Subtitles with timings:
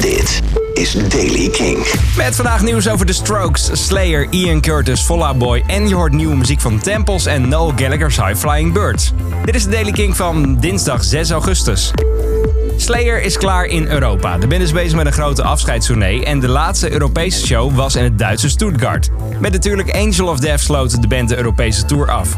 [0.00, 0.42] Dit
[0.74, 1.86] is Daily King.
[2.16, 6.12] Met vandaag nieuws over The Strokes, Slayer, Ian Curtis, Fall Out Boy en je hoort
[6.12, 9.12] nieuwe muziek van Temples en Noel Gallagher's High Flying Birds.
[9.44, 11.90] Dit is de Daily King van dinsdag 6 augustus.
[12.76, 14.38] Slayer is klaar in Europa.
[14.38, 18.04] De band is bezig met een grote afscheidstournee en de laatste Europese show was in
[18.04, 19.10] het Duitse Stuttgart.
[19.40, 22.36] Met natuurlijk Angel of Death sloot de band de Europese tour af.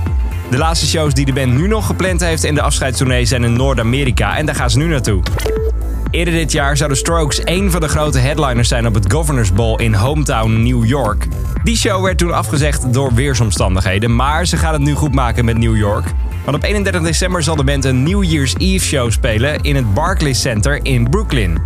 [0.50, 3.52] De laatste shows die de band nu nog gepland heeft in de afscheidstournee zijn in
[3.52, 5.22] Noord-Amerika en daar gaan ze nu naartoe.
[6.10, 9.74] Eerder dit jaar zouden Strokes één van de grote headliners zijn op het Governors Ball
[9.76, 11.26] in hometown New York.
[11.64, 15.58] Die show werd toen afgezegd door weersomstandigheden, maar ze gaan het nu goed maken met
[15.58, 16.04] New York.
[16.44, 19.94] Want op 31 december zal de band een New Year's Eve show spelen in het
[19.94, 21.58] Barclays Center in Brooklyn.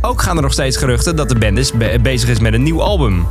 [0.00, 3.26] Ook gaan er nog steeds geruchten dat de band bezig is met een nieuw album.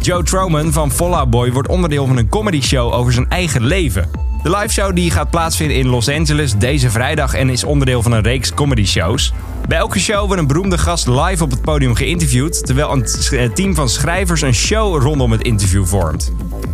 [0.00, 4.27] Joe Troman van Fallout Boy wordt onderdeel van een comedy show over zijn eigen leven.
[4.48, 8.22] De liveshow die gaat plaatsvinden in Los Angeles deze vrijdag en is onderdeel van een
[8.22, 9.32] reeks comedy shows.
[9.66, 12.92] Bij elke show wordt een beroemde gast live op het podium geïnterviewd, terwijl
[13.30, 16.32] een team van schrijvers een show rondom het interview vormt.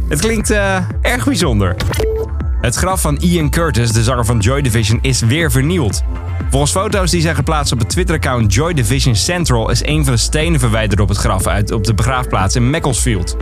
[0.09, 1.77] Het klinkt uh, erg bijzonder.
[2.61, 6.03] Het graf van Ian Curtis, de zanger van Joy Division, is weer vernield.
[6.51, 10.21] Volgens foto's die zijn geplaatst op het Twitter-account Joy Division Central is een van de
[10.21, 13.37] stenen verwijderd op het graf uit op de begraafplaats in Macclesfield.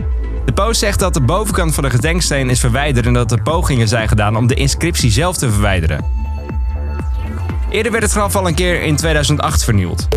[0.45, 3.87] De post zegt dat de bovenkant van de gedenksteen is verwijderd en dat er pogingen
[3.87, 6.05] zijn gedaan om de inscriptie zelf te verwijderen.
[7.69, 10.07] Eerder werd het graf al een keer in 2008 vernield.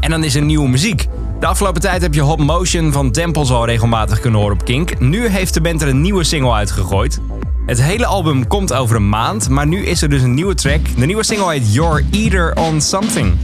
[0.00, 1.06] En dan is er nieuwe muziek.
[1.40, 5.00] De afgelopen tijd heb je Hot Motion van Temples al regelmatig kunnen horen op Kink.
[5.00, 7.20] Nu heeft de band er een nieuwe single uitgegooid.
[7.66, 10.80] Het hele album komt over een maand, maar nu is er dus een nieuwe track.
[10.96, 13.34] De nieuwe single heet You're Either on Something.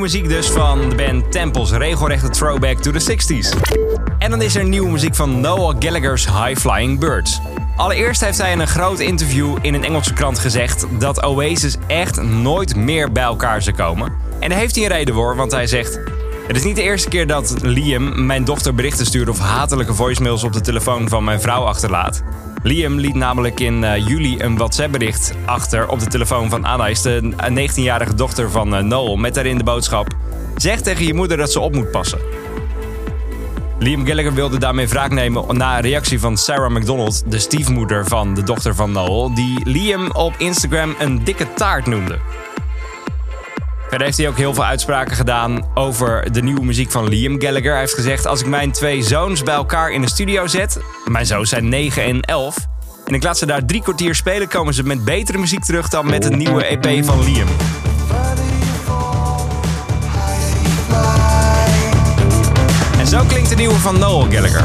[0.00, 3.48] Muziek dus van de band Temples, regelrechte throwback to the 60s.
[4.18, 7.40] En dan is er nieuwe muziek van Noah Gallagher's High Flying Birds.
[7.76, 12.22] Allereerst heeft hij in een groot interview in een Engelse krant gezegd dat Oasis echt
[12.22, 14.12] nooit meer bij elkaar zou komen.
[14.38, 16.00] En daar heeft hij een reden voor, want hij zegt:
[16.46, 20.44] Het is niet de eerste keer dat Liam mijn dochter berichten stuurt of hatelijke voicemails
[20.44, 22.22] op de telefoon van mijn vrouw achterlaat.
[22.62, 27.32] Liam liet namelijk in uh, juli een WhatsApp-bericht achter op de telefoon van Anais, de
[27.32, 30.08] 19-jarige dochter van uh, Noel, met daarin de boodschap:
[30.56, 32.18] Zeg tegen je moeder dat ze op moet passen.
[33.78, 38.34] Liam Gallagher wilde daarmee wraak nemen na een reactie van Sarah McDonald, de stiefmoeder van
[38.34, 42.18] de dochter van Noel, die Liam op Instagram een dikke taart noemde.
[43.90, 47.70] Verder heeft hij ook heel veel uitspraken gedaan over de nieuwe muziek van Liam Gallagher.
[47.70, 51.26] Hij heeft gezegd: Als ik mijn twee zoons bij elkaar in de studio zet, mijn
[51.26, 52.56] zoons zijn 9 en 11,
[53.06, 56.06] en ik laat ze daar drie kwartier spelen, komen ze met betere muziek terug dan
[56.06, 57.48] met de nieuwe EP van Liam.
[62.98, 64.64] En zo klinkt de nieuwe van Noel Gallagher.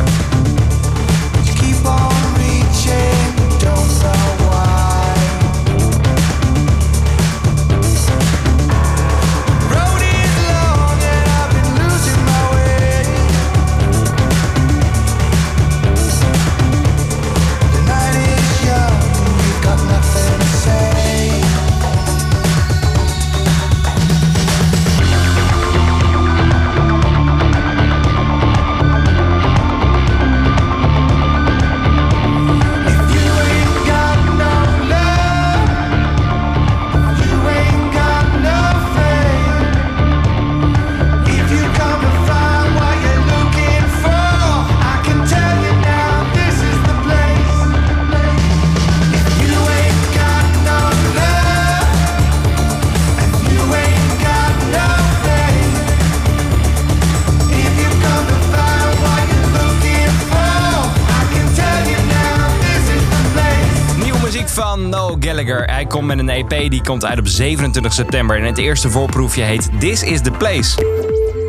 [64.56, 65.64] Van No Gallagher.
[65.64, 68.38] Hij komt met een EP die komt uit op 27 september.
[68.38, 70.84] En het eerste voorproefje heet This is the Place.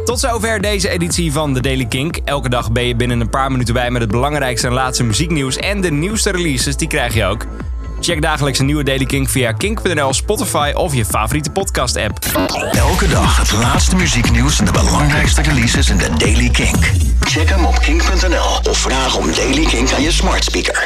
[0.05, 2.17] Tot zover deze editie van The Daily Kink.
[2.25, 5.57] Elke dag ben je binnen een paar minuten bij met het belangrijkste en laatste muzieknieuws.
[5.57, 7.47] En de nieuwste releases, die krijg je ook.
[8.01, 12.19] Check dagelijks een nieuwe Daily Kink via kink.nl, Spotify of je favoriete podcast-app.
[12.73, 16.93] Elke dag het laatste muzieknieuws en de belangrijkste releases in de Daily Kink.
[17.21, 20.85] Check hem op kink.nl of vraag om Daily Kink aan je smart speaker.